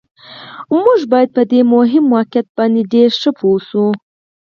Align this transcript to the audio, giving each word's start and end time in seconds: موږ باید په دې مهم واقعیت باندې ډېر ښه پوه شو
موږ 0.79 0.99
باید 1.11 1.29
په 1.35 1.41
دې 1.51 1.61
مهم 1.73 2.05
واقعیت 2.15 2.47
باندې 2.57 2.81
ډېر 2.93 3.09
ښه 3.19 3.31
پوه 3.39 3.57
شو 3.67 3.87